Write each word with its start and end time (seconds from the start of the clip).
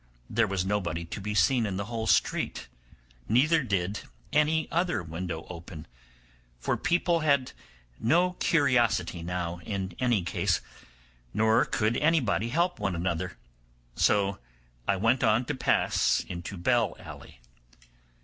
There 0.27 0.47
was 0.47 0.65
nobody 0.65 1.05
to 1.05 1.21
be 1.21 1.35
seen 1.35 1.67
in 1.67 1.77
the 1.77 1.85
whole 1.85 2.07
street, 2.07 2.67
neither 3.29 3.61
did 3.61 3.99
any 4.33 4.67
other 4.71 5.03
window 5.03 5.45
open, 5.47 5.85
for 6.59 6.75
people 6.75 7.19
had 7.19 7.51
no 7.99 8.31
curiosity 8.39 9.21
now 9.21 9.59
in 9.59 9.93
any 9.99 10.23
case, 10.23 10.59
nor 11.35 11.65
could 11.65 11.97
anybody 11.97 12.49
help 12.49 12.79
one 12.79 12.95
another, 12.95 13.37
so 13.95 14.39
I 14.87 14.95
went 14.95 15.23
on 15.23 15.45
to 15.45 15.53
pass 15.53 16.25
into 16.27 16.57
Bell 16.57 16.95
Alley. 16.97 17.39